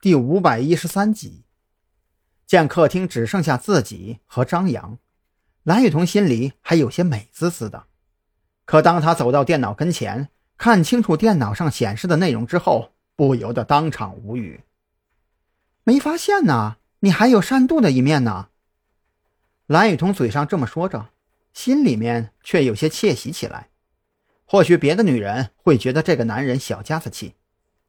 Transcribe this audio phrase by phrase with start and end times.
[0.00, 1.42] 第五百一十三集，
[2.46, 4.96] 见客厅只剩下自己和张扬，
[5.64, 7.86] 蓝雨桐心里还有些美滋滋的。
[8.64, 14.60] 可当他走到电脑跟前，看清楚电脑上显示的内容之后，不由得当场无语。
[15.82, 18.50] 没发现呢，你还有善妒的一面呢。
[19.66, 21.08] 蓝雨桐嘴上这么说着，
[21.52, 23.70] 心里面却有些窃喜起来。
[24.44, 27.34] 或许别的女人会觉得这个男人小家子气，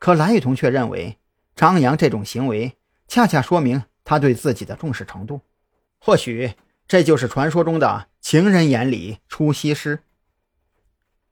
[0.00, 1.20] 可蓝雨桐却认为。
[1.54, 2.76] 张扬这种行为，
[3.08, 5.40] 恰恰说明他对自己的重视程度。
[5.98, 6.54] 或许
[6.88, 10.00] 这就是传说中的情人眼里出西施。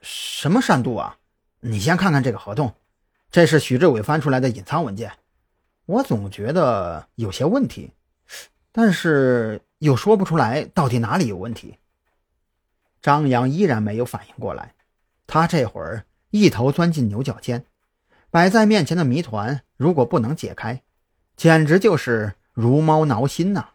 [0.00, 1.18] 什么善妒啊？
[1.60, 2.74] 你先看看这个合同，
[3.30, 5.12] 这是许志伟翻出来的隐藏文件。
[5.86, 7.92] 我总觉得有些问题，
[8.70, 11.78] 但是又说不出来到底哪里有问题。
[13.02, 14.74] 张扬依然没有反应过来，
[15.26, 17.66] 他这会儿一头钻进牛角尖。
[18.34, 20.82] 摆在面前的谜团，如果不能解开，
[21.36, 23.74] 简直就是如猫挠心呐！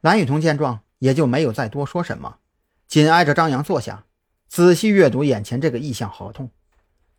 [0.00, 2.38] 蓝雨桐见状，也就没有再多说什么，
[2.86, 4.06] 紧挨着张扬坐下，
[4.48, 6.50] 仔细阅读眼前这个意向合同。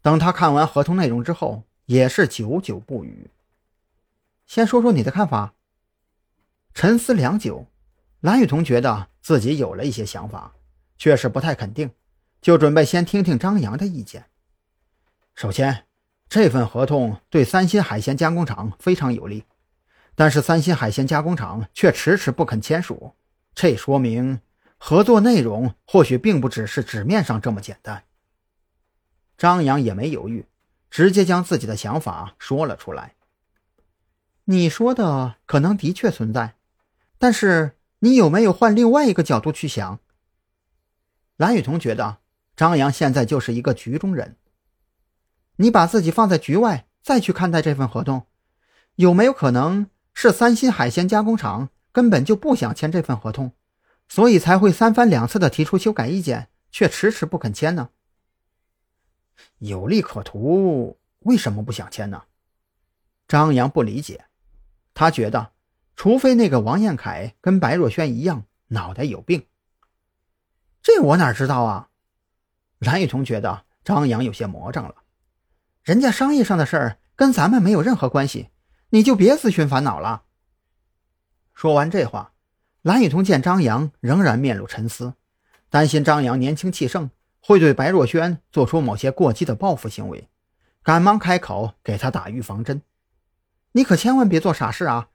[0.00, 3.28] 等他看完合同内容之后，也是久久不语。
[4.46, 5.52] 先说说你的看法。
[6.72, 7.66] 沉思良久，
[8.20, 10.54] 蓝雨桐觉得自己有了一些想法，
[10.96, 11.90] 却是不太肯定，
[12.40, 14.24] 就准备先听听张扬的意见。
[15.34, 15.84] 首先。
[16.28, 19.44] 这份合同对三星海鲜加工厂非常有利，
[20.14, 23.14] 但是三星海鲜加工厂却迟迟不肯签署，
[23.54, 24.40] 这说明
[24.76, 28.04] 合作内容或许并不只是纸面上这么简单。
[29.38, 30.46] 张扬也没犹豫，
[30.90, 33.14] 直接将自己的想法说了出来。
[34.44, 36.56] 你说的可能的确存在，
[37.18, 40.00] 但是你有没有换另外一个角度去想？
[41.36, 42.18] 蓝雨桐觉得
[42.56, 44.36] 张扬现在就是一个局中人。
[45.56, 48.26] 你把自己放在局外，再去看待这份合同，
[48.96, 53.52] 有没有可能是三星海鲜加工厂根本就不想签这份合同，
[54.08, 57.90] 所以才会三番两次的提出修改意见，却迟迟不肯签呢？
[59.58, 62.24] 有利可图，为什么不想签呢？
[63.28, 64.24] 张扬不理解，
[64.92, 65.52] 他觉得，
[65.94, 69.46] 除非那个王彦凯跟白若萱一样脑袋有病，
[70.82, 71.88] 这我哪知道啊？
[72.80, 74.94] 蓝雨桐觉得张扬有些魔怔了。
[75.84, 78.48] 人家商业上的事儿跟咱们没有任何关系，
[78.88, 80.22] 你就别自寻烦恼了。
[81.52, 82.32] 说完这话，
[82.80, 85.12] 蓝雨桐见张扬仍然面露沉思，
[85.68, 90.30] 担心张扬年轻气盛会对白若萱做出某些过激的报复行为，
[90.82, 92.80] 赶忙开口给他打预防针
[93.72, 95.10] ：“你可千万别做傻事啊！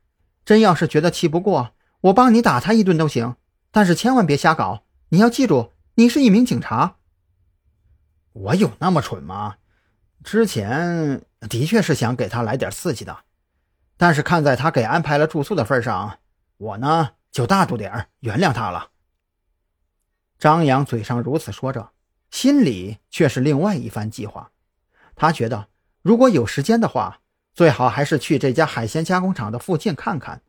[0.46, 1.72] 真要是觉得气不过，
[2.02, 3.36] 我帮你打他一顿都行，
[3.72, 4.84] 但是千万别瞎搞。
[5.10, 6.98] 你要记住，你是一名警察。
[8.34, 9.56] 我有那么蠢吗？”
[10.24, 13.20] 之前的确是想给他来点刺激的，
[13.98, 16.20] 但是看在他给安排了住宿的份上，
[16.58, 18.92] 我呢就大度点原谅他了。
[20.38, 21.92] 张扬嘴上如此说着，
[22.32, 24.52] 心里却是另外一番计划。
[25.16, 25.68] 他觉得
[26.02, 27.22] 如果有时间的话，
[27.54, 30.42] 最好还是去这家海鲜加工厂的附近看看，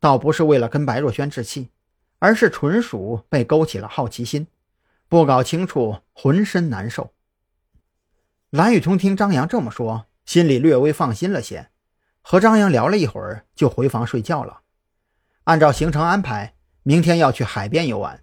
[0.00, 1.70] 倒不是为了跟白若萱置气，
[2.18, 4.46] 而是纯属被勾起了好奇心，
[5.08, 7.12] 不搞清楚浑身难受。
[8.54, 11.70] 蓝雨桐听张扬这么说，心里略微放心了些，
[12.22, 14.60] 和张扬聊了一会儿，就回房睡觉了。
[15.42, 16.54] 按照行程安排，
[16.84, 18.22] 明天要去海边游玩，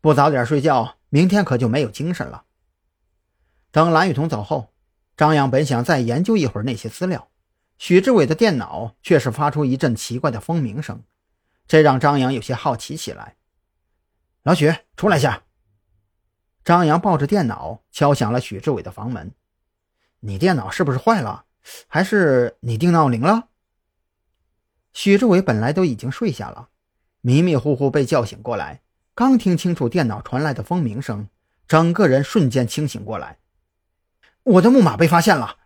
[0.00, 2.42] 不早点睡觉，明天可就没有精神了。
[3.70, 4.72] 等蓝雨桐走后，
[5.16, 7.28] 张扬本想再研究一会儿那些资料，
[7.78, 11.04] 许志伟的电脑却是发出一阵奇怪的蜂鸣声，
[11.68, 13.36] 这让张扬有些好奇起来。
[14.42, 15.44] 老许，出来下。
[16.64, 19.30] 张扬抱着电脑敲响了许志伟的房门。
[20.20, 21.44] 你电脑是不是坏了？
[21.86, 23.48] 还是你定闹铃了？
[24.92, 26.70] 许志伟本来都已经睡下了，
[27.20, 28.80] 迷迷糊糊被叫醒过来，
[29.14, 31.28] 刚听清楚电脑传来的蜂鸣声，
[31.66, 33.38] 整个人瞬间清醒过来。
[34.42, 35.56] 我的木马被发现了，